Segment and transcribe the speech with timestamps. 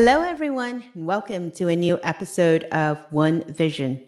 [0.00, 0.84] Hello, everyone.
[0.94, 4.00] and Welcome to a new episode of One Vision.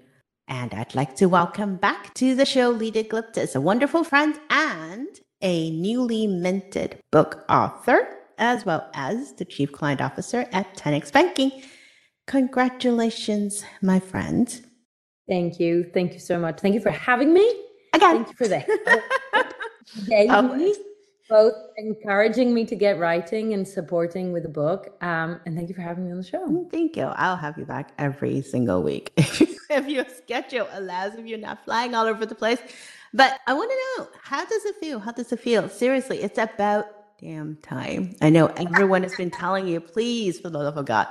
[0.47, 5.09] And I'd like to welcome back to the show Leda Glyptis, a wonderful friend and
[5.43, 8.07] a newly minted book author,
[8.39, 11.51] as well as the Chief Client Officer at 10x Banking.
[12.29, 14.65] Congratulations, my friend.
[15.29, 15.91] Thank you.
[15.93, 16.61] Thank you so much.
[16.61, 17.53] Thank you for having me.
[17.95, 18.25] Again.
[18.25, 19.55] Thank you for that.
[20.07, 20.29] Yay
[21.31, 24.97] both encouraging me to get writing and supporting with the book.
[25.01, 26.47] Um, and thank you for having me on the show.
[26.47, 27.05] Mm, thank you.
[27.05, 31.95] I'll have you back every single week if your schedule allows, if you're not flying
[31.95, 32.59] all over the place.
[33.15, 34.99] But I want to know how does it feel?
[34.99, 35.69] How does it feel?
[35.69, 36.87] Seriously, it's about
[37.21, 38.17] damn time.
[38.21, 41.07] I know everyone has been telling you, please, for the love of God,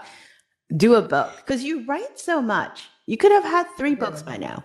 [0.76, 2.90] do a book because you write so much.
[3.06, 4.64] You could have had three books by now.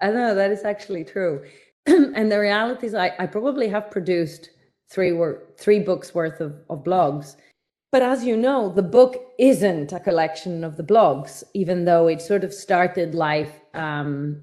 [0.00, 1.44] I know that is actually true.
[1.86, 4.50] and the reality is, I, I probably have produced
[4.94, 7.34] three wor- three books worth of, of blogs.
[7.90, 12.22] But as you know, the book isn't a collection of the blogs, even though it
[12.22, 14.40] sort of started life um,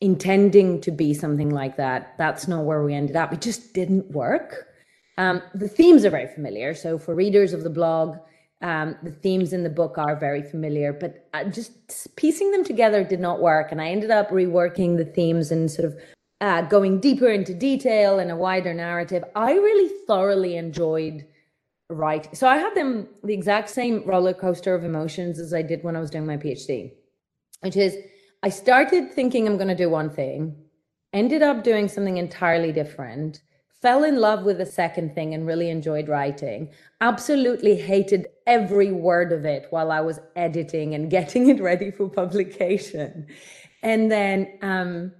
[0.00, 2.14] intending to be something like that.
[2.18, 3.32] That's not where we ended up.
[3.32, 4.66] It just didn't work.
[5.18, 6.74] Um, the themes are very familiar.
[6.74, 8.16] So for readers of the blog,
[8.62, 13.02] um, the themes in the book are very familiar, but uh, just piecing them together
[13.04, 13.72] did not work.
[13.72, 15.98] And I ended up reworking the themes and sort of
[16.40, 19.24] uh, going deeper into detail and a wider narrative.
[19.34, 21.26] I really thoroughly enjoyed
[21.88, 22.34] writing.
[22.34, 25.96] So I had them the exact same roller coaster of emotions as I did when
[25.96, 26.92] I was doing my PhD,
[27.60, 27.96] which is
[28.42, 30.56] I started thinking I'm going to do one thing,
[31.12, 33.42] ended up doing something entirely different,
[33.82, 36.70] fell in love with the second thing and really enjoyed writing.
[37.00, 42.08] Absolutely hated every word of it while I was editing and getting it ready for
[42.08, 43.26] publication.
[43.82, 45.12] And then um,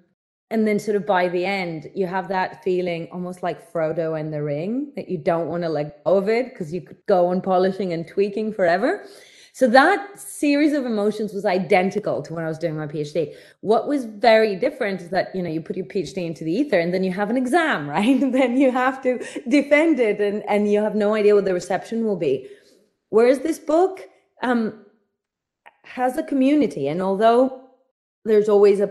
[0.51, 4.33] and then sort of by the end you have that feeling almost like frodo and
[4.33, 7.29] the ring that you don't want to let go of it because you could go
[7.29, 9.05] on polishing and tweaking forever.
[9.53, 13.89] So that series of emotions was identical to when i was doing my phd what
[13.89, 16.94] was very different is that you know you put your phd into the ether and
[16.94, 18.22] then you have an exam right?
[18.22, 19.19] And then you have to
[19.49, 22.49] defend it and, and you have no idea what the reception will be.
[23.09, 24.09] Whereas this book
[24.43, 24.87] um,
[25.83, 27.60] has a community and although
[28.25, 28.89] there's always a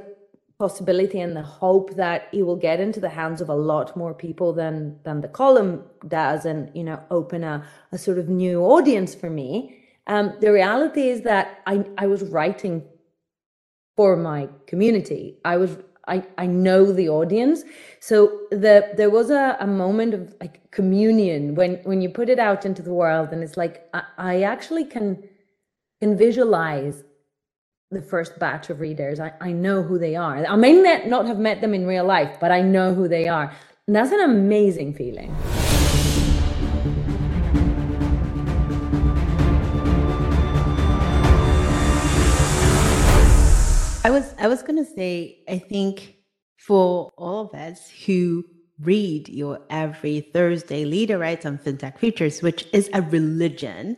[0.60, 4.14] possibility and the hope that it will get into the hands of a lot more
[4.14, 8.62] people than than the column does and you know open a, a sort of new
[8.62, 9.78] audience for me.
[10.08, 12.84] Um, the reality is that I, I was writing
[13.96, 15.38] for my community.
[15.46, 15.78] I was
[16.10, 17.64] I, I know the audience.
[18.02, 22.40] So the there was a, a moment of like communion when when you put it
[22.40, 25.24] out into the world and it's like I, I actually can
[26.02, 27.04] can visualize
[27.92, 29.20] the first batch of readers.
[29.20, 30.46] I, I know who they are.
[30.46, 30.74] I may
[31.08, 33.52] not have met them in real life, but I know who they are.
[33.88, 35.36] And that's an amazing feeling.
[44.04, 46.18] I was I was gonna say, I think
[46.58, 48.44] for all of us who
[48.80, 53.98] read your every Thursday leader writes on FinTech Futures, which is a religion,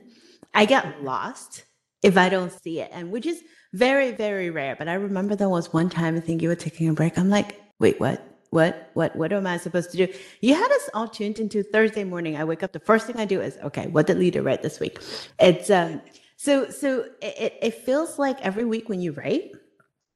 [0.53, 1.66] I get lost
[2.02, 2.90] if I don't see it.
[2.94, 3.44] And which is
[3.74, 4.76] very, very rare.
[4.76, 7.18] But I remember there was one time I think you were taking a break.
[7.18, 8.28] I'm like, wait, what?
[8.50, 10.14] What, what, what am I supposed to do?
[10.42, 12.36] You had us all tuned into Thursday morning.
[12.36, 12.74] I wake up.
[12.74, 15.00] The first thing I do is, okay, what did Leda write this week?
[15.40, 16.02] It's, um,
[16.36, 19.52] so, so it, it feels like every week when you write,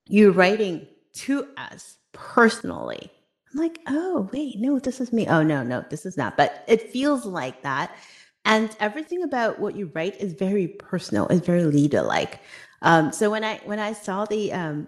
[0.08, 3.10] you're writing to us personally.
[3.54, 5.28] I'm like, oh, wait, no, this is me.
[5.28, 6.36] Oh, no, no, this is not.
[6.36, 7.96] But it feels like that.
[8.44, 12.42] And everything about what you write is very personal, it's very Leda like.
[12.86, 14.88] Um, so when I when I saw the um,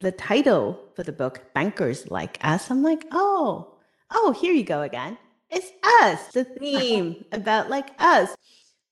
[0.00, 3.74] the title for the book, "Bankers Like Us," I'm like, oh,
[4.10, 5.18] oh, here you go again.
[5.50, 8.34] It's us, the theme about like us.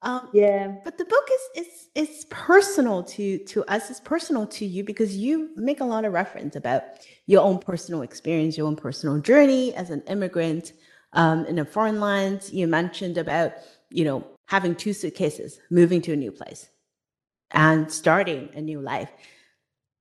[0.02, 0.76] Um, yeah.
[0.84, 3.90] But the book is is is personal to to us.
[3.90, 6.82] It's personal to you because you make a lot of reference about
[7.26, 10.74] your own personal experience, your own personal journey as an immigrant
[11.14, 12.52] um, in a foreign lands.
[12.52, 13.54] You mentioned about
[13.88, 16.68] you know having two suitcases, moving to a new place,
[17.50, 19.10] and starting a new life.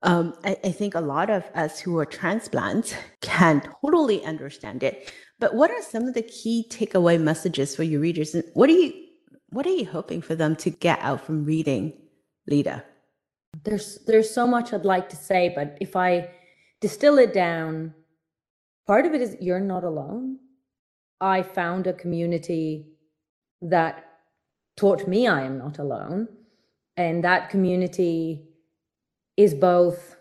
[0.01, 5.11] Um, I, I, think a lot of us who are transplants can totally understand it.
[5.39, 8.35] But what are some of the key takeaway messages for your readers?
[8.35, 8.93] And what are you
[9.49, 11.93] what are you hoping for them to get out from reading
[12.47, 12.83] Leda?
[13.63, 16.29] There's there's so much I'd like to say, but if I
[16.81, 17.93] distill it down,
[18.85, 20.37] part of it is you're not alone.
[21.19, 22.89] I found a community
[23.61, 24.05] that
[24.77, 26.27] taught me I am not alone
[26.97, 28.47] and that community
[29.37, 30.15] is both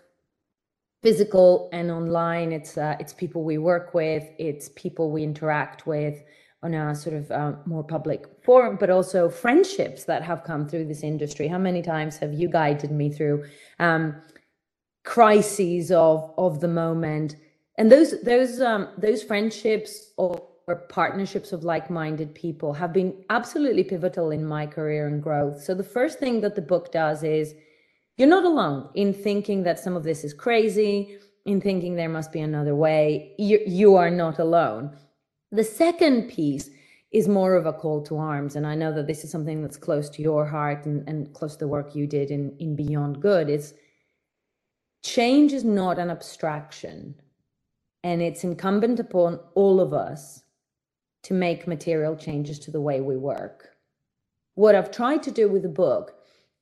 [1.03, 6.23] physical and online it's uh, it's people we work with it's people we interact with
[6.65, 10.87] on a sort of uh, more public forum, but also friendships that have come through
[10.87, 11.47] this industry.
[11.47, 13.45] How many times have you guided me through
[13.79, 14.17] um,
[15.05, 17.37] crises of of the moment?
[17.77, 20.43] And those those um, those friendships or,
[20.89, 25.63] partnerships of like-minded people have been absolutely pivotal in my career and growth.
[25.63, 27.55] So the first thing that the book does is
[28.17, 32.33] you're not alone in thinking that some of this is crazy, in thinking there must
[32.33, 33.35] be another way.
[33.39, 34.97] You, you are not alone
[35.55, 36.69] the second piece
[37.13, 38.57] is more of a call to arms.
[38.57, 41.53] And I know that this is something that's close to your heart and, and close
[41.53, 43.49] to the work you did in, in Beyond Good.
[43.49, 43.75] Is
[45.05, 47.15] change is not an abstraction.
[48.03, 50.43] And it's incumbent upon all of us
[51.25, 53.71] to make material changes to the way we work.
[54.55, 56.15] What I've tried to do with the book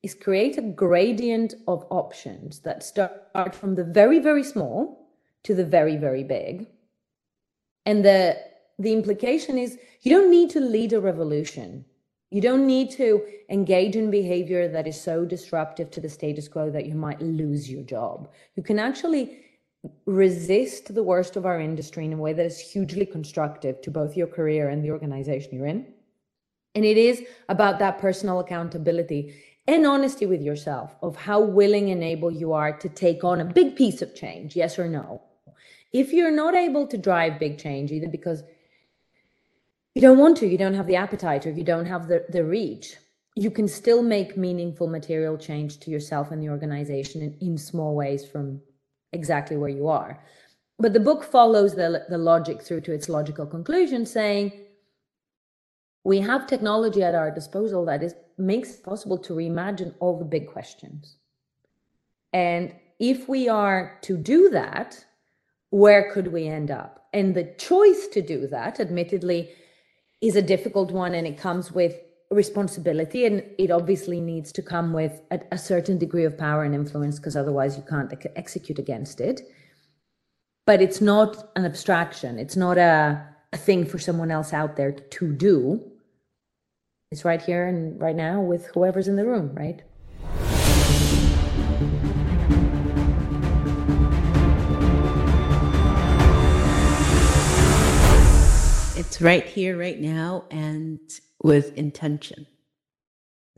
[0.02, 5.10] is create a gradient of options that start from the very, very small
[5.44, 6.68] to the very, very big.
[7.86, 8.38] And the
[8.78, 11.84] the implication is you don't need to lead a revolution.
[12.30, 16.70] You don't need to engage in behavior that is so disruptive to the status quo
[16.70, 18.30] that you might lose your job.
[18.56, 19.38] You can actually
[20.06, 24.17] resist the worst of our industry in a way that is hugely constructive to both
[24.17, 25.87] your career and the organization you're in.
[26.75, 29.34] And it is about that personal accountability
[29.67, 33.44] and honesty with yourself of how willing and able you are to take on a
[33.44, 35.23] big piece of change, yes or no.
[35.93, 38.43] If you're not able to drive big change, either because
[39.94, 42.25] you don't want to, you don't have the appetite, or if you don't have the,
[42.31, 42.96] the reach,
[43.37, 47.94] you can still make meaningful material change to yourself and the organization in, in small
[47.94, 48.61] ways from
[49.12, 50.22] exactly where you are.
[50.78, 54.52] But the book follows the, the logic through to its logical conclusion, saying
[56.04, 60.24] we have technology at our disposal that is makes it possible to reimagine all the
[60.24, 61.16] big questions.
[62.32, 65.04] And if we are to do that,
[65.70, 67.06] where could we end up?
[67.12, 69.50] And the choice to do that, admittedly,
[70.20, 71.94] is a difficult one and it comes with
[72.34, 76.75] responsibility and it obviously needs to come with a, a certain degree of power and
[76.75, 79.43] influence because otherwise you can't execute against it.
[80.67, 82.38] But it's not an abstraction.
[82.38, 85.82] It's not a, a thing for someone else out there to do.
[87.11, 89.82] It's right here and right now with whoever's in the room right?
[99.12, 100.99] It's right here, right now, and
[101.42, 102.46] with intention.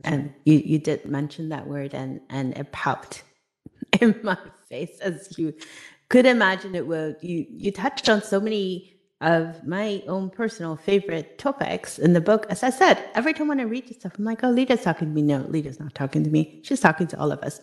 [0.03, 3.23] And you, you did mention that word, and, and it popped
[4.01, 4.37] in my
[4.69, 5.53] face as you
[6.09, 7.17] could imagine it would.
[7.21, 12.45] You, you touched on so many of my own personal favorite topics in the book.
[12.49, 15.07] As I said, every time when I read this stuff, I'm like, oh, Leda's talking
[15.09, 15.21] to me.
[15.21, 16.61] No, Leda's not talking to me.
[16.63, 17.61] She's talking to all of us.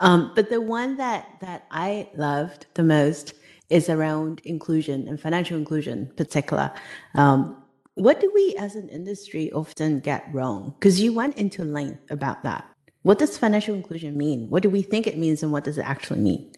[0.00, 3.34] Um, but the one that that I loved the most
[3.70, 6.72] is around inclusion and financial inclusion in particular.
[7.14, 7.63] Um,
[7.94, 10.74] what do we as an industry often get wrong?
[10.78, 12.64] Because you went into length about that.
[13.02, 14.48] What does financial inclusion mean?
[14.50, 16.52] What do we think it means and what does it actually mean?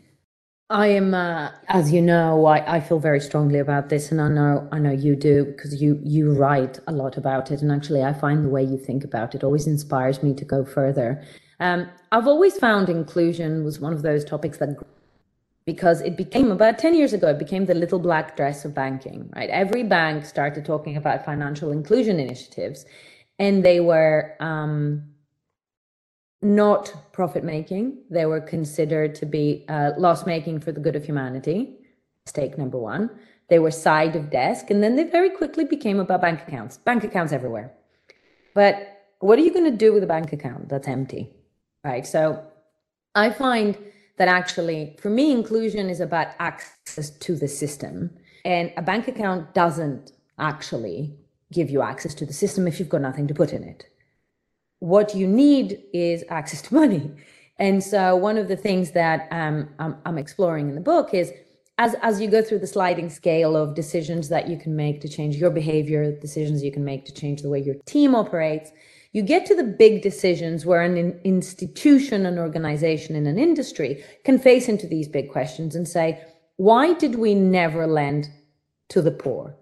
[0.68, 4.28] I am, uh, as you know, I, I feel very strongly about this, and I
[4.28, 8.02] know I know you do because you you write a lot about it, and actually,
[8.02, 11.22] I find the way you think about it always inspires me to go further.
[11.60, 14.76] Um, I've always found inclusion was one of those topics that
[15.66, 19.28] because it became about 10 years ago, it became the little black dress of banking,
[19.34, 19.50] right?
[19.50, 22.86] Every bank started talking about financial inclusion initiatives,
[23.40, 25.02] and they were um,
[26.40, 27.98] not profit making.
[28.10, 31.76] They were considered to be uh, loss making for the good of humanity,
[32.26, 33.10] stake number one.
[33.48, 37.02] They were side of desk, and then they very quickly became about bank accounts, bank
[37.02, 37.72] accounts everywhere.
[38.54, 41.34] But what are you going to do with a bank account that's empty,
[41.82, 42.06] right?
[42.06, 42.44] So
[43.16, 43.76] I find
[44.16, 48.10] that actually, for me, inclusion is about access to the system.
[48.44, 51.14] And a bank account doesn't actually
[51.52, 53.86] give you access to the system if you've got nothing to put in it.
[54.78, 57.10] What you need is access to money.
[57.58, 61.32] And so, one of the things that um, I'm, I'm exploring in the book is
[61.78, 65.08] as, as you go through the sliding scale of decisions that you can make to
[65.08, 68.70] change your behavior, decisions you can make to change the way your team operates,
[69.12, 74.38] you get to the big decisions where an institution, an organization in an industry can
[74.38, 76.22] face into these big questions and say,
[76.56, 78.28] why did we never lend
[78.88, 79.56] to the poor?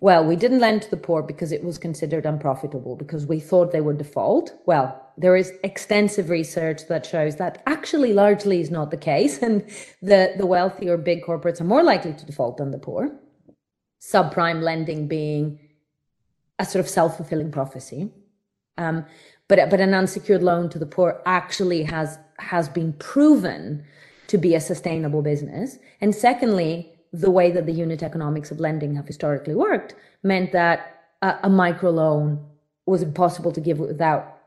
[0.00, 3.72] Well, we didn't lend to the poor because it was considered unprofitable, because we thought
[3.72, 4.54] they would default.
[4.64, 9.68] Well, there is extensive research that shows that actually largely is not the case, and
[10.00, 13.10] the, the wealthy or big corporates are more likely to default than the poor.
[14.00, 15.58] Subprime lending being
[16.60, 18.12] a sort of self fulfilling prophecy.
[18.78, 19.04] Um,
[19.48, 23.84] but but an unsecured loan to the poor actually has has been proven
[24.28, 25.78] to be a sustainable business.
[26.00, 31.04] And secondly, the way that the unit economics of lending have historically worked meant that
[31.22, 32.38] a, a microloan
[32.86, 34.38] was impossible to give without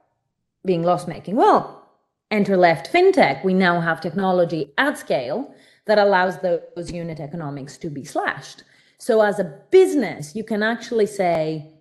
[0.65, 1.35] being loss making.
[1.35, 1.87] Well,
[2.29, 3.43] enter left fintech.
[3.43, 5.53] We now have technology at scale
[5.85, 8.63] that allows those unit economics to be slashed.
[8.97, 11.71] So, as a business, you can actually say,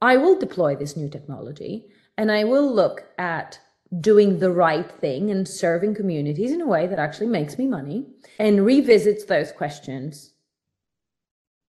[0.00, 3.58] I will deploy this new technology and I will look at
[4.00, 8.06] doing the right thing and serving communities in a way that actually makes me money
[8.38, 10.32] and revisits those questions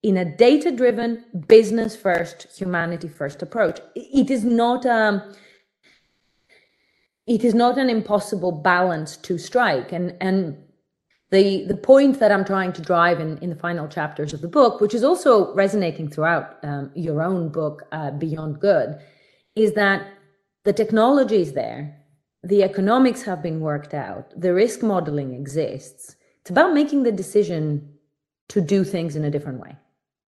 [0.03, 3.79] in a data driven business first humanity first approach.
[3.95, 5.33] It is not um
[7.27, 10.57] it is not an impossible balance to strike and and
[11.31, 14.47] the the point that i'm trying to drive in in the final chapters of the
[14.47, 18.97] book which is also resonating throughout um, your own book uh, beyond good
[19.55, 20.07] is that
[20.63, 21.99] the technology is there
[22.43, 26.15] the economics have been worked out, the risk modeling exists.
[26.41, 27.93] It's about making the decision
[28.49, 29.75] to do things in a different way.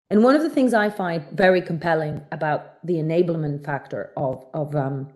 [0.09, 4.75] And one of the things I find very compelling about the enablement factor of, of
[4.75, 5.09] um,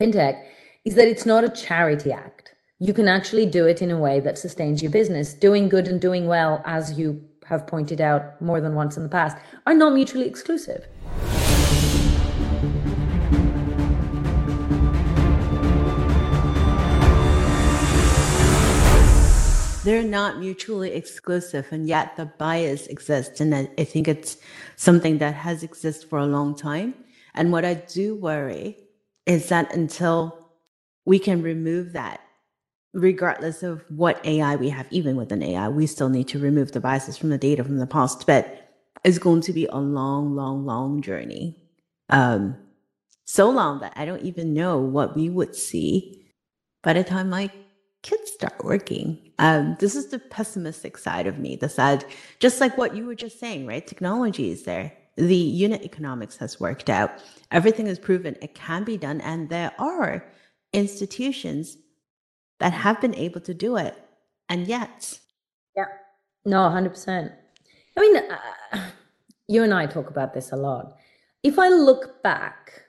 [0.00, 0.40] fintech
[0.84, 2.53] is that it's not a charity act.
[2.84, 5.32] You can actually do it in a way that sustains your business.
[5.32, 9.08] Doing good and doing well, as you have pointed out more than once in the
[9.08, 10.86] past, are not mutually exclusive.
[19.84, 24.38] they're not mutually exclusive and yet the bias exists and I, think it's
[24.76, 26.94] something that has existed for a long time
[27.34, 28.78] and what i do worry
[29.26, 30.48] is that until
[31.04, 32.23] we can remove that
[32.94, 36.72] regardless of what ai we have even with an ai we still need to remove
[36.72, 38.70] the biases from the data from the past but
[39.04, 41.56] it's going to be a long long long journey
[42.10, 42.56] um
[43.24, 46.24] so long that i don't even know what we would see
[46.82, 47.52] by the time like
[48.04, 49.18] kids start working.
[49.38, 52.04] Um, this is the pessimistic side of me, the side,
[52.38, 53.84] just like what you were just saying, right?
[53.84, 54.92] Technology is there.
[55.16, 57.10] The unit economics has worked out.
[57.50, 59.20] Everything is proven it can be done.
[59.22, 60.24] And there are
[60.72, 61.78] institutions
[62.60, 63.96] that have been able to do it.
[64.48, 65.18] And yet.
[65.76, 65.86] Yeah,
[66.44, 67.32] no, 100%.
[67.96, 68.80] I mean, uh,
[69.48, 70.96] you and I talk about this a lot.
[71.42, 72.84] If I look back,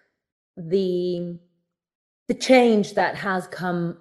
[0.58, 1.40] the
[2.28, 3.98] the change that has come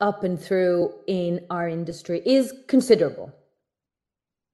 [0.00, 3.32] up and through in our industry is considerable.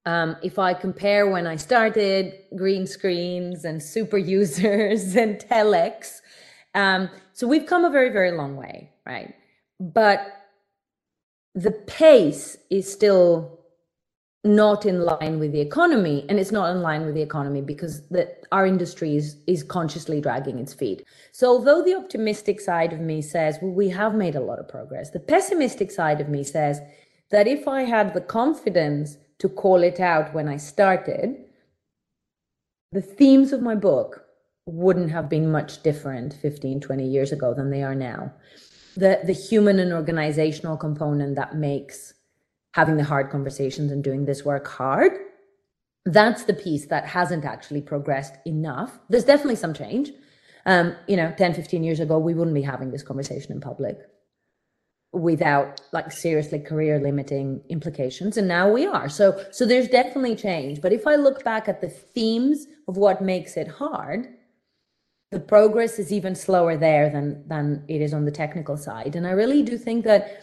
[0.05, 6.21] Um, if I compare when I started green screens and super users and telex,
[6.75, 9.35] um, so we've come a very, very long way, right?
[9.81, 10.27] But
[11.55, 13.59] the pace is still
[14.45, 18.03] not in line with the economy and it's not in line with the economy because
[18.53, 21.05] our industry is, is consciously dragging its feet.
[21.33, 24.69] So although the optimistic side of me says well we have made a lot of
[24.69, 26.81] progress the pessimistic side of me says
[27.31, 31.37] that if i had the confidence to call it out when i started
[32.93, 34.25] the themes of my book
[34.67, 38.33] wouldn't have been much different 15 20 years ago than they are now
[38.97, 42.15] the the human and organizational component that makes
[42.73, 45.13] having the hard conversations and doing this work hard
[46.13, 48.99] that's the piece that hasn't actually progressed enough.
[49.09, 50.11] There's definitely some change.
[50.67, 54.01] Um, you know 10 15 years ago we wouldn't be having this conversation in public
[55.13, 59.09] without like seriously career limiting implications and now we are.
[59.09, 60.81] So so there's definitely change.
[60.81, 64.29] But if i look back at the themes of what makes it hard
[65.31, 69.27] the progress is even slower there than than it is on the technical side and
[69.27, 70.43] i really do think that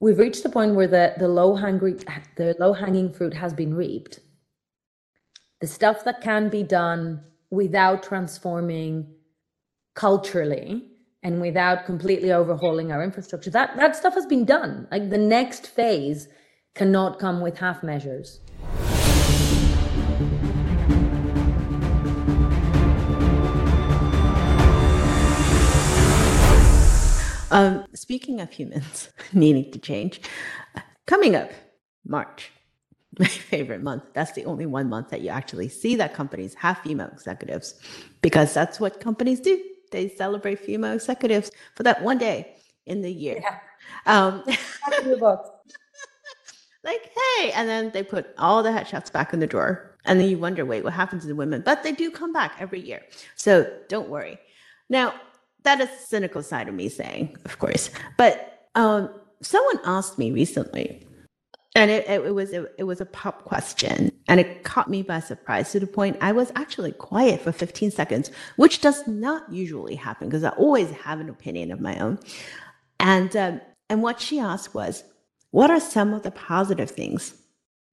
[0.00, 2.00] we've reached the point where the, the low hanging
[2.36, 4.20] the low hanging fruit has been reaped.
[5.60, 9.14] The stuff that can be done without transforming
[9.94, 10.90] culturally
[11.22, 14.86] and without completely overhauling our infrastructure, that, that stuff has been done.
[14.90, 16.28] Like the next phase
[16.74, 18.40] cannot come with half measures.
[27.50, 30.20] Um, speaking of humans needing to change,
[31.06, 31.50] coming up
[32.04, 32.50] March,
[33.18, 34.04] my favorite month.
[34.14, 37.74] That's the only one month that you actually see that companies have female executives
[38.20, 39.62] because that's what companies do.
[39.92, 43.40] They celebrate female executives for that one day in the year.
[43.40, 43.58] Yeah.
[44.06, 44.42] Um,
[46.84, 49.96] like, hey, and then they put all the headshots back in the drawer.
[50.04, 51.62] And then you wonder, wait, what happened to the women?
[51.64, 53.02] But they do come back every year.
[53.34, 54.38] So don't worry.
[54.88, 55.14] Now,
[55.66, 57.90] that is the cynical side of me saying, of course.
[58.16, 59.10] But um,
[59.42, 61.06] someone asked me recently,
[61.74, 65.20] and it, it, was it, it was a pop question, and it caught me by
[65.20, 69.96] surprise to the point I was actually quiet for 15 seconds, which does not usually
[69.96, 72.18] happen because I always have an opinion of my own.
[73.00, 75.04] And um, and what she asked was,
[75.50, 77.34] what are some of the positive things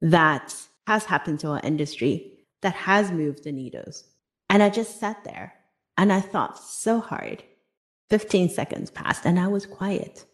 [0.02, 0.56] that
[0.88, 4.04] has happened to our industry that has moved the needles?
[4.50, 5.54] And I just sat there
[5.98, 7.44] and I thought so hard.
[8.14, 10.26] 15 seconds passed and I was quiet.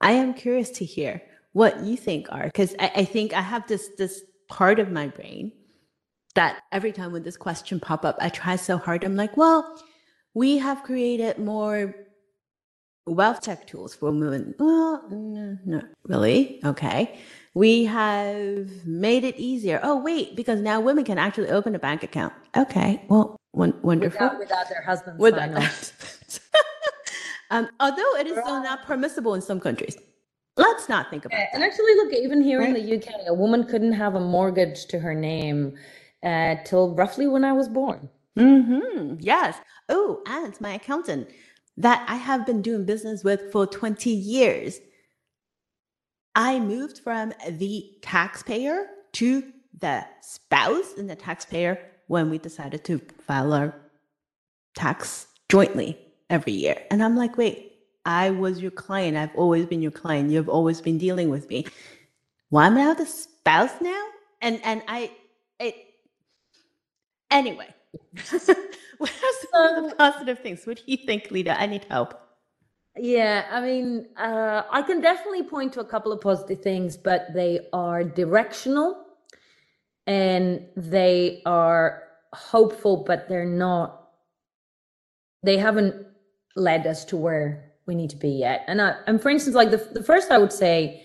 [0.00, 1.20] I am curious to hear
[1.52, 5.08] what you think are, because I, I, think I have this this part of my
[5.08, 5.50] brain
[6.36, 9.02] that every time when this question pop up, I try so hard.
[9.02, 9.76] I'm like, well,
[10.34, 11.96] we have created more
[13.06, 14.54] wealth tech tools for women.
[14.56, 16.60] Well, no, not really.
[16.64, 17.18] Okay.
[17.54, 19.80] We have made it easier.
[19.82, 22.34] Oh, wait, because now women can actually open a bank account.
[22.56, 23.02] Okay.
[23.08, 24.26] Well, wonderful.
[24.26, 25.92] Without, without their husband's without,
[27.54, 29.96] um, although it is still not permissible in some countries.
[30.56, 31.48] Let's not think about it.
[31.52, 32.68] And actually, look, even here right?
[32.68, 35.76] in the UK, a woman couldn't have a mortgage to her name
[36.22, 38.08] uh, till roughly when I was born.
[38.38, 39.16] Mm-hmm.
[39.20, 39.56] Yes.
[39.88, 41.28] Oh, and my accountant
[41.76, 44.80] that I have been doing business with for 20 years.
[46.34, 49.44] I moved from the taxpayer to
[49.78, 53.74] the spouse and the taxpayer when we decided to file our
[54.76, 56.03] tax jointly
[56.34, 56.76] every year.
[56.90, 57.72] And I'm like, wait,
[58.04, 59.16] I was your client.
[59.16, 60.30] I've always been your client.
[60.30, 61.66] You've always been dealing with me.
[62.50, 64.04] Why am I the spouse now?
[64.42, 65.10] And and I
[65.58, 65.74] it
[67.30, 67.68] anyway.
[68.98, 70.66] what are some of the positive things?
[70.66, 71.60] What do you think, Leda?
[71.60, 72.20] I need help.
[72.96, 77.26] Yeah, I mean, uh, I can definitely point to a couple of positive things, but
[77.34, 79.04] they are directional
[80.06, 84.10] and they are hopeful, but they're not,
[85.42, 86.03] they haven't
[86.56, 88.64] led us to where we need to be yet.
[88.66, 91.02] And I, and for instance, like the, the first I would say,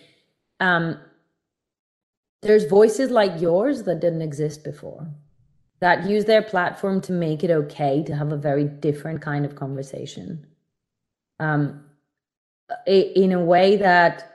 [0.59, 0.99] um,
[2.41, 5.07] there's voices like yours that didn't exist before
[5.79, 9.55] that use their platform to make it okay to have a very different kind of
[9.55, 10.45] conversation
[11.39, 11.83] um,
[12.85, 14.25] in a way that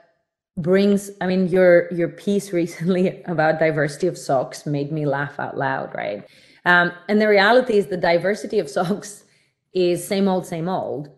[0.57, 5.57] brings i mean your your piece recently about diversity of socks made me laugh out
[5.57, 6.25] loud right
[6.65, 9.24] um, and the reality is the diversity of socks
[9.75, 11.09] is same old same old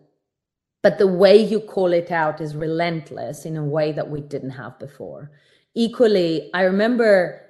[0.82, 4.50] but the way you call it out is relentless in a way that we didn't
[4.50, 5.30] have before.
[5.74, 7.42] Equally, I remember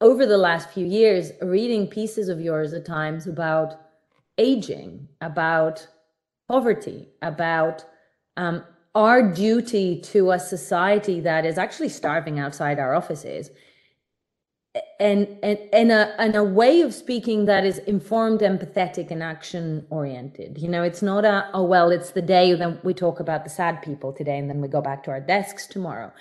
[0.00, 3.78] over the last few years reading pieces of yours at times about
[4.38, 5.86] aging, about
[6.48, 7.84] poverty, about
[8.38, 13.50] um, our duty to a society that is actually starving outside our offices
[15.00, 19.86] and and and a and a way of speaking that is informed empathetic and action
[19.88, 23.42] oriented you know it's not a oh well it's the day then we talk about
[23.42, 26.12] the sad people today and then we go back to our desks tomorrow.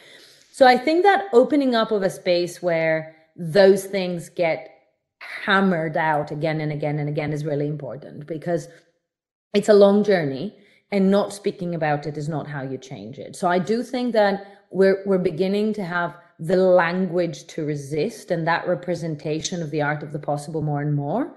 [0.52, 4.70] So i think that opening up of a space where those things get
[5.20, 8.68] hammered out again and again and again is really important because
[9.54, 10.56] it's a long journey
[10.92, 13.36] and not speaking about it is not how you change it.
[13.36, 18.48] So i do think that we're we're beginning to have the language to resist and
[18.48, 21.36] that representation of the art of the possible more and more.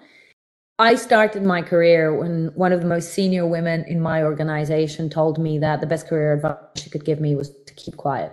[0.79, 5.39] I started my career when one of the most senior women in my organization told
[5.39, 8.33] me that the best career advice she could give me was to keep quiet.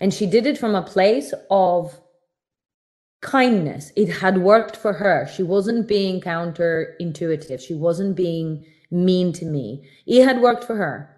[0.00, 2.00] And she did it from a place of
[3.20, 3.92] kindness.
[3.96, 5.28] It had worked for her.
[5.34, 7.60] She wasn't being counterintuitive.
[7.60, 9.88] She wasn't being mean to me.
[10.06, 11.16] It had worked for her.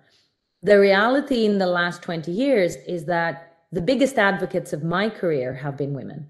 [0.63, 5.55] The reality in the last 20 years is that the biggest advocates of my career
[5.55, 6.29] have been women.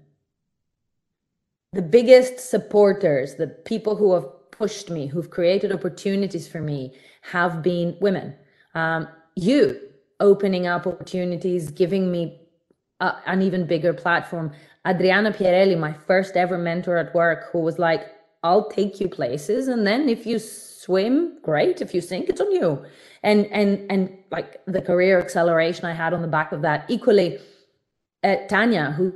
[1.73, 7.63] The biggest supporters, the people who have pushed me, who've created opportunities for me, have
[7.63, 8.35] been women.
[8.75, 9.79] Um, you
[10.19, 12.39] opening up opportunities, giving me
[12.99, 14.51] an even bigger platform.
[14.87, 18.07] Adriana Pierelli, my first ever mentor at work, who was like,
[18.43, 19.67] I'll take you places.
[19.67, 21.81] And then if you swim, great.
[21.81, 22.85] If you sink, it's on you
[23.23, 26.85] and and and like the career acceleration I had on the back of that.
[26.89, 27.39] Equally,
[28.23, 29.13] uh, Tanya, who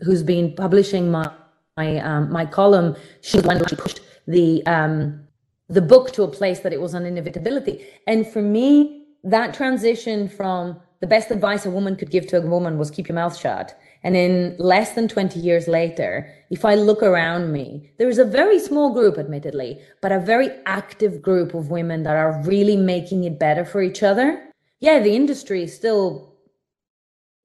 [0.00, 1.30] who's been publishing my
[1.76, 5.24] my um, my column, she when she pushed the um,
[5.68, 7.86] the book to a place that it was an inevitability.
[8.06, 12.40] And for me, that transition from the best advice a woman could give to a
[12.40, 16.74] woman was keep your mouth shut and in less than 20 years later, if I
[16.74, 21.54] look around me, there is a very small group, admittedly, but a very active group
[21.54, 24.46] of women that are really making it better for each other.
[24.78, 26.34] Yeah, the industry is still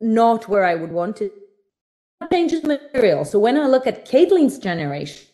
[0.01, 1.31] not where I would want it.
[2.29, 3.23] Changes material.
[3.23, 5.27] So when I look at Caitlin's generation,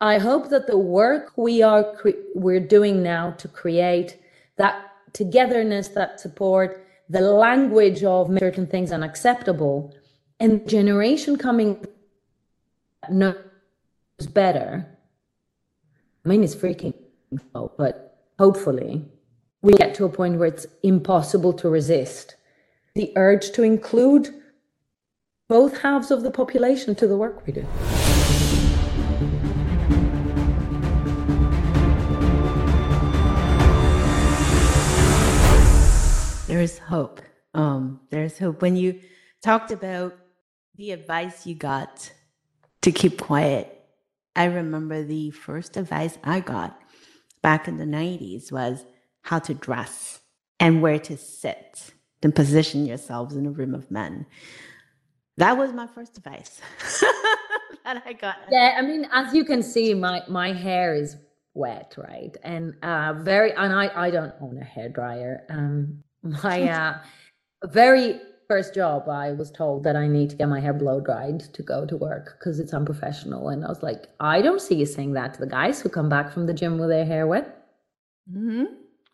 [0.00, 4.16] I hope that the work we are cre- we're doing now to create
[4.58, 9.92] that togetherness, that support, the language of certain things unacceptable
[10.40, 11.86] and generation coming
[13.10, 13.36] knows
[14.32, 14.86] better.
[16.24, 16.94] I mean, it's freaking,
[17.52, 19.04] but hopefully
[19.62, 22.36] we get to a point where it's impossible to resist
[22.94, 24.34] the urge to include
[25.48, 27.66] both halves of the population to the work we do.
[36.46, 37.20] There is hope.
[37.54, 38.60] Um, there is hope.
[38.62, 39.00] When you
[39.42, 40.16] talked about
[40.80, 42.10] the advice you got
[42.80, 43.84] to keep quiet,
[44.34, 46.80] I remember the first advice I got
[47.42, 48.86] back in the 90s was
[49.20, 50.20] how to dress
[50.58, 54.24] and where to sit and position yourselves in a room of men.
[55.36, 56.62] That was my first advice
[57.84, 58.36] that I got.
[58.50, 61.16] Yeah, I mean, as you can see, my my hair is
[61.52, 62.34] wet, right?
[62.42, 65.44] And uh very and I I don't own a hair dryer.
[65.50, 66.98] Um my uh
[67.66, 71.38] very first job I was told that I need to get my hair blow dried
[71.54, 73.50] to go to work because it's unprofessional.
[73.50, 76.08] And I was like, I don't see you saying that to the guys who come
[76.08, 77.46] back from the gym with their hair wet.
[78.28, 78.64] Mm-hmm.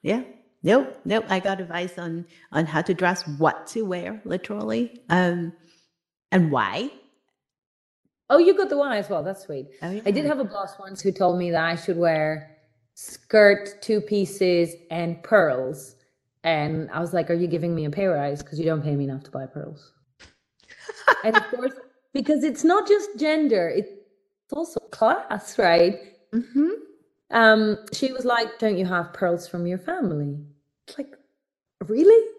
[0.02, 0.22] Yeah.
[0.62, 0.98] Nope.
[1.04, 1.26] Nope.
[1.28, 5.52] I got advice on on how to dress, what to wear, literally, um,
[6.32, 6.90] and why.
[8.30, 9.22] Oh, you got the one as well.
[9.22, 9.66] That's sweet.
[9.82, 10.00] Oh, yeah.
[10.06, 12.56] I did have a boss once who told me that I should wear
[12.94, 15.95] skirt, two pieces, and pearls.
[16.46, 18.40] And I was like, Are you giving me a pay rise?
[18.42, 19.92] Because you don't pay me enough to buy pearls.
[21.24, 21.72] and of course,
[22.14, 23.90] because it's not just gender, it's
[24.52, 25.98] also class, right?
[26.32, 26.68] Mm-hmm.
[27.32, 30.38] Um, she was like, Don't you have pearls from your family?
[30.96, 31.14] Like,
[31.86, 32.30] really?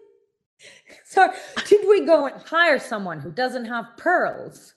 [1.04, 1.32] So
[1.66, 4.74] should we go and hire someone who doesn't have pearls?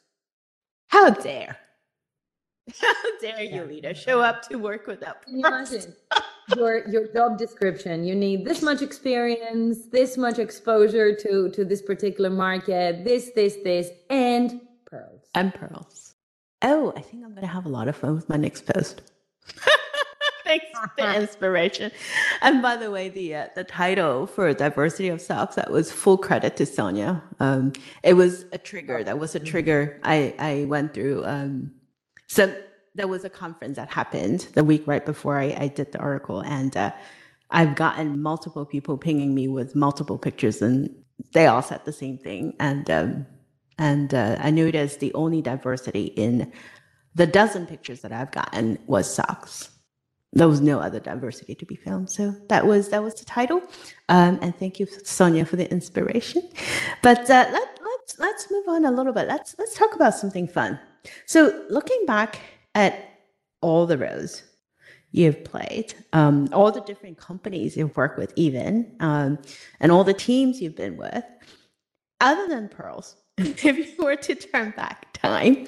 [0.90, 1.58] How dare?
[2.80, 3.56] How dare Yeah.
[3.56, 5.72] you, Leda, show up to work without Can you pearls?
[5.72, 5.96] imagine
[6.56, 8.04] your your job description?
[8.04, 13.58] You need this much experience, this much exposure to to this particular market, this, this,
[13.64, 15.24] this, and pearls.
[15.36, 16.16] and pearls.
[16.62, 19.02] Oh, I think I'm going to have a lot of fun with my next post.
[20.44, 21.92] Thanks for the inspiration.
[22.42, 26.18] And by the way, the uh, the title for diversity of socks that was full
[26.18, 27.24] credit to Sonia.
[27.40, 29.04] Um, it was a trigger.
[29.04, 31.24] That was a trigger I I went through.
[31.26, 31.72] Um,
[32.28, 32.54] so
[32.96, 36.42] there was a conference that happened the week right before I, I did the article,
[36.42, 36.92] and uh,
[37.50, 40.94] I've gotten multiple people pinging me with multiple pictures, and
[41.34, 42.56] they all said the same thing.
[42.60, 43.26] And um,
[43.78, 46.52] and uh, I noticed the only diversity in
[47.16, 49.70] the dozen pictures that I've gotten was socks.
[50.34, 52.10] There was no other diversity to be found.
[52.10, 53.62] So that was that was the title.
[54.08, 56.50] Um, and thank you, Sonia, for the inspiration.
[57.02, 59.28] But uh, let, let's let's move on a little bit.
[59.28, 60.80] Let's let's talk about something fun.
[61.26, 62.40] So looking back
[62.76, 63.10] at
[63.62, 64.44] all the roles
[65.12, 69.38] you've played, um, all the different companies you've worked with, even, um,
[69.80, 71.24] and all the teams you've been with,
[72.22, 75.68] other than pearls, if you were to turn back time,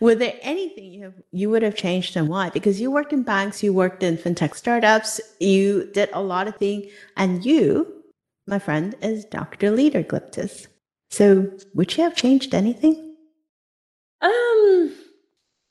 [0.00, 2.50] were there anything you have, you would have changed and why?
[2.50, 6.56] Because you worked in banks, you worked in fintech startups, you did a lot of
[6.56, 6.86] things,
[7.16, 8.02] and you,
[8.46, 9.70] my friend, is Dr.
[9.70, 10.66] Leda Glyptis.
[11.10, 13.16] So would you have changed anything?
[14.20, 14.94] Um,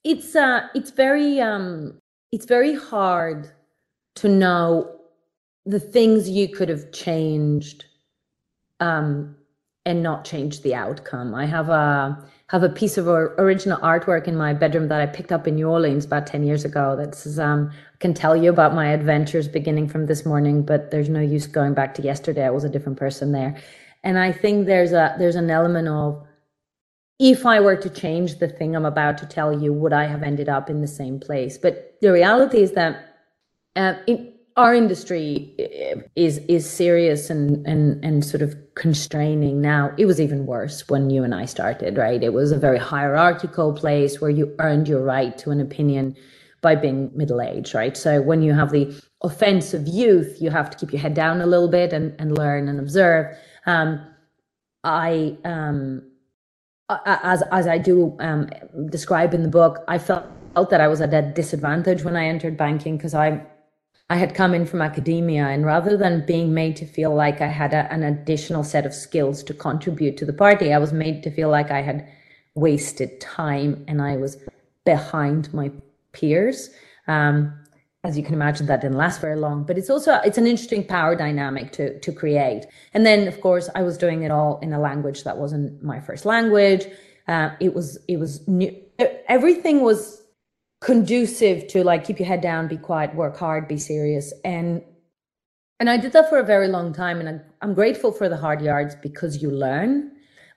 [0.09, 1.93] it's uh, it's very um,
[2.31, 3.51] it's very hard
[4.15, 4.99] to know
[5.65, 7.85] the things you could have changed,
[8.79, 9.35] um,
[9.85, 11.35] and not change the outcome.
[11.35, 15.31] I have a have a piece of original artwork in my bedroom that I picked
[15.31, 16.95] up in New Orleans about ten years ago.
[16.95, 21.09] That says, um, can tell you about my adventures beginning from this morning, but there's
[21.09, 22.45] no use going back to yesterday.
[22.47, 23.55] I was a different person there,
[24.03, 26.25] and I think there's a there's an element of
[27.19, 30.23] if I were to change the thing I'm about to tell you, would I have
[30.23, 31.57] ended up in the same place?
[31.57, 33.05] But the reality is that
[33.75, 39.91] uh, in our industry uh, is is serious and and and sort of constraining now.
[39.97, 42.21] It was even worse when you and I started, right?
[42.21, 46.15] It was a very hierarchical place where you earned your right to an opinion
[46.61, 47.95] by being middle aged, right?
[47.95, 51.39] So when you have the offense of youth, you have to keep your head down
[51.39, 53.37] a little bit and, and learn and observe.
[53.65, 54.05] Um,
[54.83, 56.09] I um,
[56.89, 58.49] as as I do um,
[58.89, 60.25] describe in the book, I felt,
[60.55, 63.45] felt that I was at a disadvantage when I entered banking because I
[64.09, 67.47] I had come in from academia, and rather than being made to feel like I
[67.47, 71.21] had a, an additional set of skills to contribute to the party, I was made
[71.23, 72.07] to feel like I had
[72.55, 74.37] wasted time and I was
[74.83, 75.71] behind my
[76.11, 76.71] peers.
[77.07, 77.53] Um,
[78.03, 79.63] as you can imagine, that didn't last very long.
[79.63, 82.65] But it's also it's an interesting power dynamic to to create.
[82.93, 85.99] And then, of course, I was doing it all in a language that wasn't my
[85.99, 86.87] first language.
[87.27, 88.75] Uh, it was it was new.
[89.27, 90.21] Everything was
[90.81, 94.81] conducive to like keep your head down, be quiet, work hard, be serious, and
[95.79, 97.19] and I did that for a very long time.
[97.19, 100.11] And I'm, I'm grateful for the hard yards because you learn.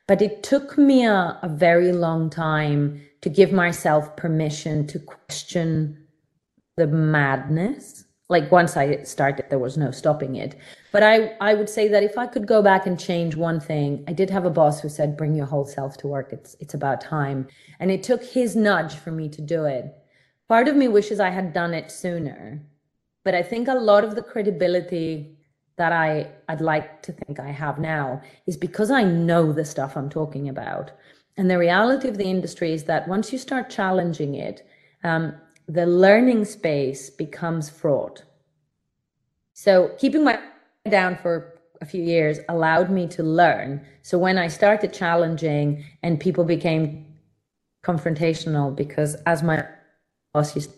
[0.09, 6.02] But it took me a, a very long time to give myself permission to question
[6.83, 8.05] the madness.
[8.29, 10.57] Like once i started there was no stopping it.
[10.91, 11.15] But i
[11.49, 14.31] i would say that if i could go back and change one thing i did
[14.31, 16.33] have a boss who said bring your whole self to work.
[16.33, 17.47] It's it's about time.
[17.81, 19.85] And it took his nudge for me to do it.
[20.49, 22.41] Part of me wishes i had done it sooner.
[23.25, 25.11] But i think a lot of the credibility
[25.77, 29.97] that I I'd like to think I have now is because I know the stuff
[29.97, 30.91] I'm talking about.
[31.37, 34.67] And the reality of the industry is that once you start challenging it,
[35.03, 35.35] um,
[35.69, 38.25] the learning space becomes fraught.
[39.53, 40.39] So keeping my
[40.89, 43.85] down for a few years allowed me to learn.
[44.03, 47.07] So when I started challenging and people became
[47.85, 49.67] confrontational, because as my
[50.33, 50.73] boss used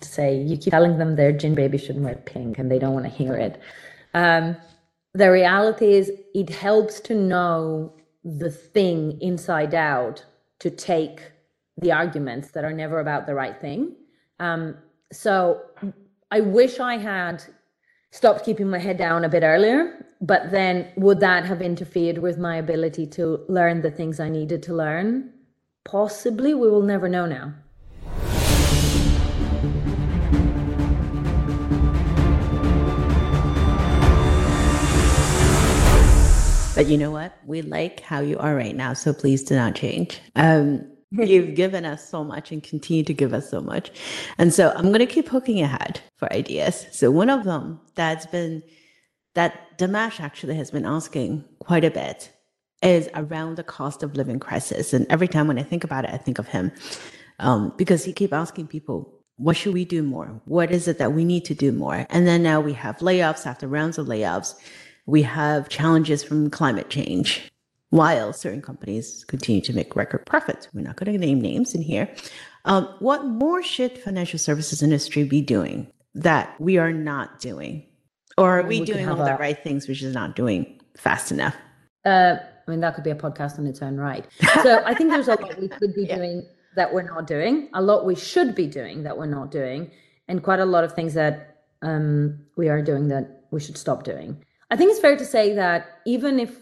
[0.00, 2.94] to say, you keep telling them their gin baby shouldn't wear pink and they don't
[2.94, 3.60] want to hear it.
[4.14, 4.56] Um,
[5.14, 7.92] the reality is, it helps to know
[8.24, 10.24] the thing inside out
[10.60, 11.20] to take
[11.78, 13.94] the arguments that are never about the right thing.
[14.40, 14.76] Um,
[15.12, 15.60] so
[16.30, 17.42] I wish I had
[18.10, 22.38] stopped keeping my head down a bit earlier, but then would that have interfered with
[22.38, 25.32] my ability to learn the things I needed to learn?
[25.84, 27.54] Possibly, we will never know now.
[36.74, 37.36] But you know what?
[37.44, 38.92] We like how you are right now.
[38.92, 40.20] So please do not change.
[40.36, 43.90] Um, you've given us so much and continue to give us so much.
[44.38, 46.86] And so I'm going to keep hooking ahead for ideas.
[46.92, 48.62] So one of them that's been,
[49.34, 52.30] that Dimash actually has been asking quite a bit
[52.82, 54.92] is around the cost of living crisis.
[54.92, 56.72] And every time when I think about it, I think of him
[57.38, 60.40] um, because he keep asking people, what should we do more?
[60.46, 62.06] What is it that we need to do more?
[62.10, 64.54] And then now we have layoffs after rounds of layoffs
[65.08, 67.50] we have challenges from climate change
[67.90, 70.68] while certain companies continue to make record profits.
[70.72, 72.12] We're not going to name names in here.
[72.64, 77.86] Um, what more should financial services industry be doing that we are not doing?
[78.36, 81.32] Or are we, we doing all a, the right things, which is not doing fast
[81.32, 81.56] enough?
[82.04, 84.26] Uh, I mean, that could be a podcast on its own right.
[84.62, 86.16] So I think there's a lot we could be yeah.
[86.16, 86.46] doing
[86.76, 89.90] that we're not doing, a lot we should be doing that we're not doing,
[90.28, 94.04] and quite a lot of things that um, we are doing that we should stop
[94.04, 94.44] doing.
[94.70, 96.60] I think it's fair to say that even if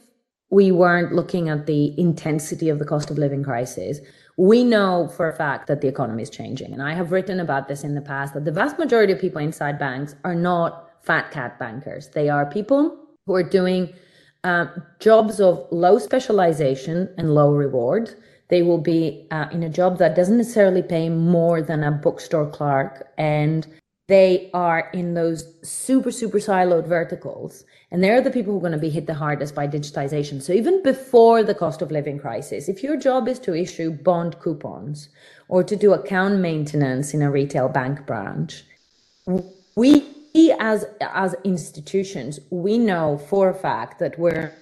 [0.50, 4.00] we weren't looking at the intensity of the cost of living crisis,
[4.36, 6.72] we know for a fact that the economy is changing.
[6.72, 9.40] And I have written about this in the past that the vast majority of people
[9.40, 12.08] inside banks are not fat cat bankers.
[12.08, 13.92] They are people who are doing
[14.44, 14.66] uh,
[15.00, 18.14] jobs of low specialization and low reward.
[18.48, 22.48] They will be uh, in a job that doesn't necessarily pay more than a bookstore
[22.48, 23.66] clerk and
[24.08, 27.64] they are in those super, super siloed verticals.
[27.90, 30.40] And they're the people who are going to be hit the hardest by digitization.
[30.40, 34.38] So even before the cost of living crisis, if your job is to issue bond
[34.40, 35.08] coupons
[35.48, 38.64] or to do account maintenance in a retail bank branch,
[39.76, 40.12] we
[40.60, 44.52] as as institutions, we know for a fact that we're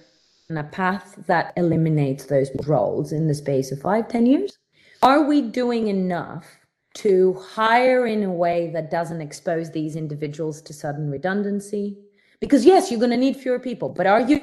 [0.49, 4.57] on a path that eliminates those roles in the space of five, ten years.
[5.01, 6.45] Are we doing enough
[6.95, 11.97] to hire in a way that doesn't expose these individuals to sudden redundancy.
[12.39, 14.41] Because yes, you're going to need fewer people, but are you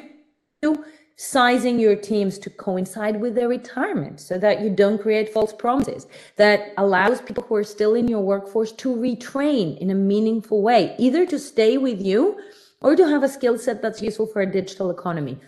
[1.16, 6.06] sizing your teams to coincide with their retirement so that you don't create false promises
[6.36, 10.94] that allows people who are still in your workforce to retrain in a meaningful way,
[10.98, 12.38] either to stay with you
[12.80, 15.38] or to have a skill set that's useful for a digital economy.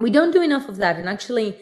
[0.00, 0.96] We don't do enough of that.
[0.96, 1.56] And actually,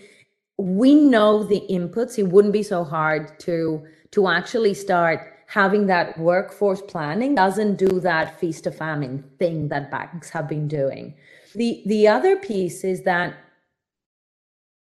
[0.59, 2.19] we know the inputs.
[2.19, 8.01] It wouldn't be so hard to to actually start having that workforce planning doesn't do
[8.01, 11.15] that feast of famine thing that banks have been doing.
[11.55, 13.35] The the other piece is that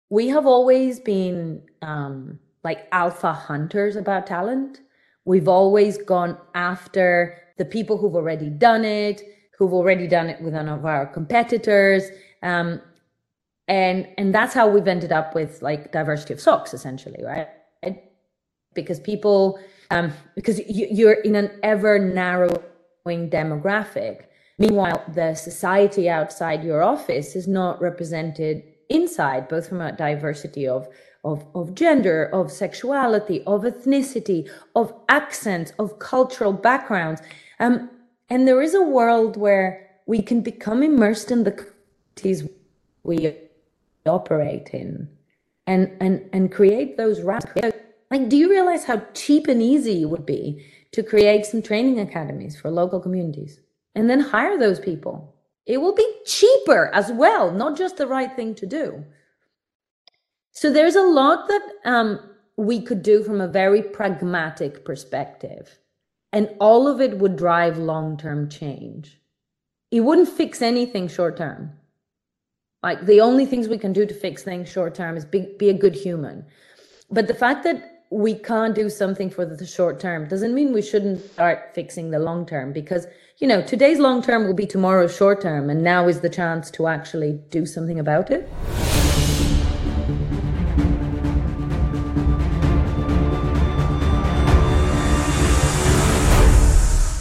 [0.10, 4.82] we have always been um, like alpha hunters about talent.
[5.24, 9.22] We've always gone after the people who've already done it,
[9.58, 12.04] who've already done it with one of our competitors.
[12.44, 12.82] Um,
[13.68, 17.48] and and that's how we've ended up with like diversity of socks essentially, right?
[18.74, 24.26] Because people um, because you, are in an ever narrowing demographic.
[24.58, 30.88] Meanwhile the society outside your office is not represented inside both from a diversity of
[31.24, 37.22] of, of gender of sexuality of ethnicity of accents of cultural backgrounds.
[37.60, 37.90] Um,
[38.30, 42.50] and there is a world where we can become immersed in the communities
[43.04, 43.36] we
[44.06, 45.10] operate in
[45.68, 47.22] and and and create those
[48.12, 51.98] like, do you realize how cheap and easy it would be to create some training
[52.00, 53.62] academies for local communities
[53.96, 55.34] and then hire those people?
[55.66, 59.06] It will be cheaper as well, not just the right thing to do.
[60.52, 62.20] So there's a lot that um,
[62.58, 65.80] we could do from a very pragmatic perspective,
[66.34, 69.22] and all of it would drive long term change.
[69.92, 71.72] It wouldn't fix anything short term.
[72.84, 75.70] Like the only things we can do to fix things short term is be, be
[75.70, 76.46] a good human.
[77.10, 80.82] But the fact that we can't do something for the short term doesn't mean we
[80.82, 85.16] shouldn't start fixing the long term because you know today's long term will be tomorrow's
[85.16, 88.50] short term and now is the chance to actually do something about it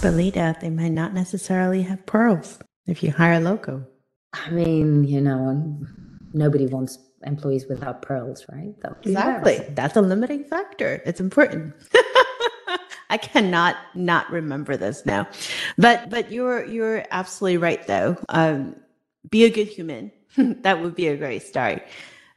[0.02, 3.86] Belita, they might not necessarily have pearls if you hire loco.
[4.32, 5.78] I mean, you know,
[6.32, 8.74] nobody wants employees without pearls, right?
[8.82, 9.64] That exactly.
[9.70, 11.02] That's a limiting factor.
[11.04, 11.74] It's important.
[13.10, 15.28] I cannot not remember this now,
[15.76, 18.16] but but you're you're absolutely right though.
[18.28, 18.76] Um,
[19.28, 20.12] be a good human.
[20.36, 21.82] that would be a great start.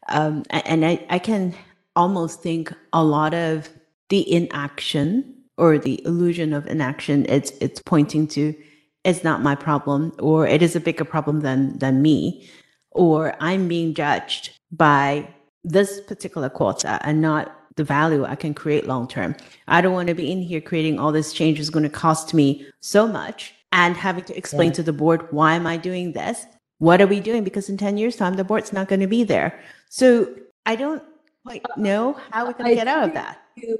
[0.10, 1.56] Um, and I, I can
[1.96, 3.70] almost think a lot of
[4.10, 7.26] the inaction or the illusion of inaction.
[7.30, 8.56] It's it's pointing to
[9.04, 12.50] it's not my problem, or it is a bigger problem than than me,
[12.92, 15.28] or I'm being judged by
[15.64, 19.36] this particular quota and not the value I can create long term.
[19.68, 22.34] I don't want to be in here creating all this change is going to cost
[22.34, 24.76] me so much and having to explain yeah.
[24.76, 26.46] to the board why am I doing this?
[26.80, 27.44] What are we doing?
[27.44, 29.60] Because in 10 years time the board's not going to be there.
[29.90, 31.02] So I don't
[31.46, 33.40] quite uh, know how we can get out of that.
[33.56, 33.78] You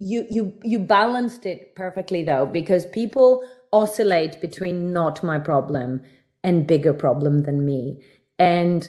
[0.00, 6.02] you you you balanced it perfectly though because people oscillate between not my problem
[6.44, 8.00] and bigger problem than me.
[8.38, 8.88] And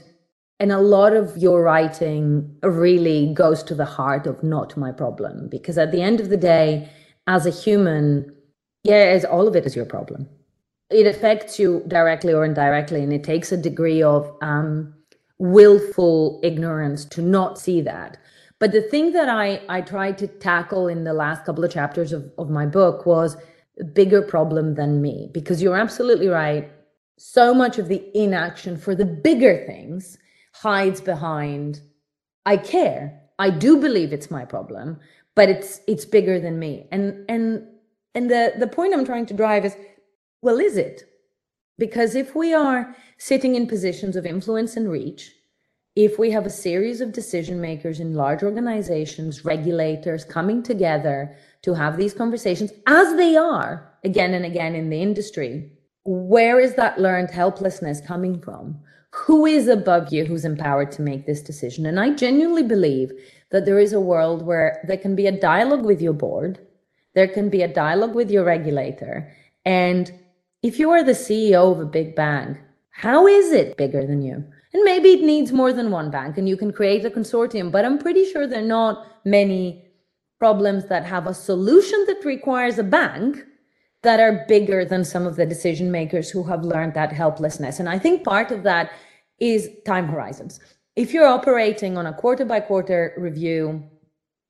[0.60, 5.48] and a lot of your writing really goes to the heart of not my problem
[5.48, 6.89] because at the end of the day
[7.28, 8.36] as a human
[8.84, 10.28] yeah as all of it is your problem.
[10.89, 14.93] It affects you directly or indirectly and it takes a degree of um,
[15.38, 18.17] willful ignorance to not see that.
[18.60, 22.12] But the thing that i i tried to tackle in the last couple of chapters
[22.12, 23.38] of, of my book was
[23.80, 26.69] a bigger problem than me because you're absolutely right.
[27.17, 30.17] So much of the inaction for the bigger things
[30.62, 31.82] hides behind
[32.45, 33.22] I care.
[33.38, 35.00] I do believe it's my problem,
[35.36, 36.88] but it's it's bigger than me.
[36.91, 37.65] And and
[38.15, 39.76] and the the point I'm trying to drive is
[40.41, 41.04] well is it?
[41.78, 45.32] Because if we are sitting in positions of influence and reach,
[45.95, 51.74] if we have a series of decision makers in large organizations, regulators coming together to
[51.74, 55.72] have these conversations as they are again and again in the industry,
[56.04, 58.80] where is that learned helplessness coming from?
[59.12, 61.86] Who is above you who's empowered to make this decision?
[61.86, 63.12] And I genuinely believe
[63.52, 66.60] that there is a world where there can be a dialogue with your board,
[67.15, 69.32] there can be a dialogue with your regulator.
[69.65, 70.12] And
[70.62, 72.58] if you are the CEO of a big bank,
[72.91, 74.43] how is it bigger than you?
[74.74, 77.86] And maybe it needs more than one bank and you can create a consortium, but
[77.86, 79.86] I'm pretty sure there are not many
[80.38, 83.43] problems that have a solution that requires a bank
[84.01, 87.79] that are bigger than some of the decision makers who have learned that helplessness.
[87.79, 88.91] And I think part of that
[89.39, 90.59] is time horizons.
[90.95, 93.83] If you're operating on a quarter by quarter review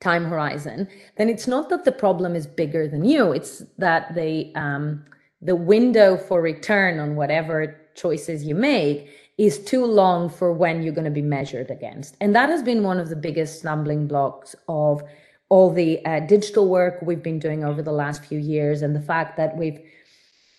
[0.02, 3.32] time horizon, then it's not that the problem is bigger than you.
[3.32, 5.06] It's that the um,
[5.42, 10.94] the window for return on whatever choices you make is too long for when you're
[10.94, 12.18] going to be measured against.
[12.20, 15.02] And that has been one of the biggest stumbling blocks of
[15.50, 19.02] all the uh, digital work we've been doing over the last few years and the
[19.02, 19.80] fact that we've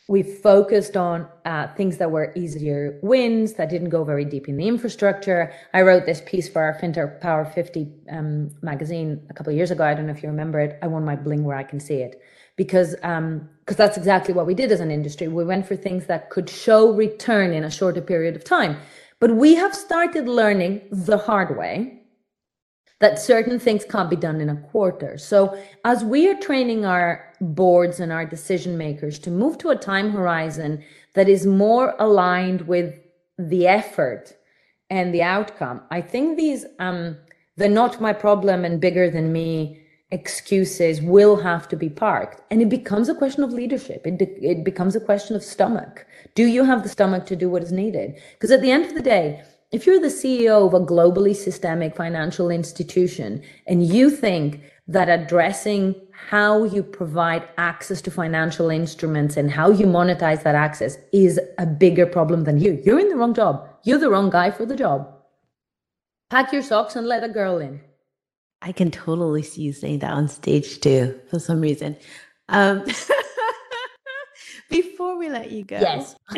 [0.08, 4.56] we've focused on uh, things that were easier wins that didn't go very deep in
[4.56, 5.52] the infrastructure.
[5.72, 9.70] I wrote this piece for our fintech power 50 um, magazine a couple of years
[9.70, 9.84] ago.
[9.84, 10.80] I don't know if you remember it.
[10.82, 12.20] I want my bling where i can see it.
[12.56, 15.28] Because um because that's exactly what we did as an industry.
[15.28, 18.76] We went for things that could show return in a shorter period of time.
[19.20, 21.99] But we have started learning the hard way
[23.00, 25.18] that certain things can't be done in a quarter.
[25.18, 29.76] So, as we are training our boards and our decision makers to move to a
[29.76, 30.84] time horizon
[31.14, 32.94] that is more aligned with
[33.38, 34.36] the effort
[34.90, 37.16] and the outcome, I think these, um,
[37.56, 39.80] the not my problem and bigger than me
[40.12, 42.42] excuses will have to be parked.
[42.50, 44.06] And it becomes a question of leadership.
[44.06, 46.04] It, it becomes a question of stomach.
[46.34, 48.20] Do you have the stomach to do what is needed?
[48.32, 49.42] Because at the end of the day,
[49.72, 55.94] if you're the CEO of a globally systemic financial institution and you think that addressing
[56.28, 61.66] how you provide access to financial instruments and how you monetize that access is a
[61.66, 63.68] bigger problem than you, you're in the wrong job.
[63.84, 65.08] You're the wrong guy for the job.
[66.28, 67.80] Pack your socks and let a girl in.
[68.62, 71.96] I can totally see you saying that on stage too, for some reason.
[72.48, 72.84] Um,
[74.70, 76.16] before we let you go, yes,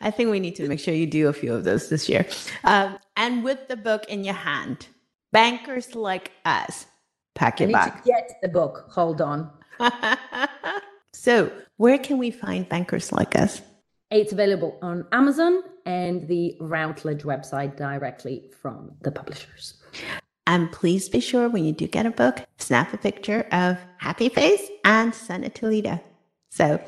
[0.00, 2.26] I think we need to make sure you do a few of those this year.
[2.64, 4.88] Um, and with the book in your hand,
[5.30, 6.86] bankers like us,
[7.34, 8.02] pack your bag.
[8.04, 8.86] get the book.
[8.90, 9.50] Hold on.
[11.12, 13.62] so, where can we find bankers like us?
[14.10, 19.74] It's available on Amazon and the Routledge website directly from the publishers.
[20.46, 24.28] And please be sure when you do get a book, snap a picture of happy
[24.28, 26.00] face and send it to Leda.
[26.52, 26.84] So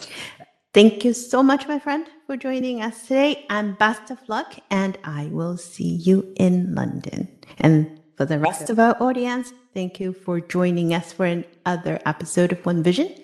[0.74, 4.56] thank you so much, my friend, for joining us today and best of luck.
[4.70, 7.28] And I will see you in London.
[7.56, 12.52] And for the rest of our audience, thank you for joining us for another episode
[12.52, 13.14] of One Vision.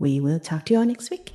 [0.00, 1.33] We will talk to you all next week.